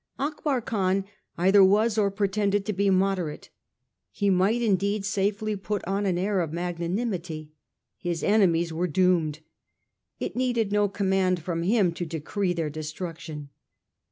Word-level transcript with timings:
Akbar 0.17 0.61
Khan 0.61 1.05
either 1.37 1.63
was 1.63 1.95
or 1.95 2.09
pretended 2.09 2.65
to 2.65 2.73
be 2.73 2.89
moderate. 2.89 3.51
He 4.09 4.31
might 4.31 4.63
indeed 4.63 5.05
safely 5.05 5.55
put 5.55 5.83
on 5.85 6.07
an 6.07 6.17
air 6.17 6.41
of 6.41 6.51
magnanimity. 6.51 7.51
His 7.99 8.23
enemies 8.23 8.73
were 8.73 8.87
doomed. 8.87 9.41
It 10.19 10.35
needed 10.35 10.71
no 10.71 10.89
command 10.89 11.43
from 11.43 11.61
him 11.61 11.91
to 11.93 12.03
decree 12.07 12.53
their 12.53 12.71
destruction. 12.71 13.49